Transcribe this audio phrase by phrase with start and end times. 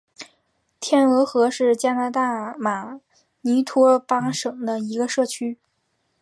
[0.79, 2.99] 天鹅河是加拿大马
[3.41, 5.59] 尼托巴省的一个社区。